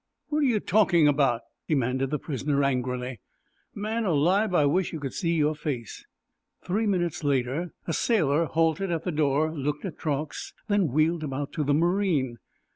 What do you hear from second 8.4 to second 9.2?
halted at the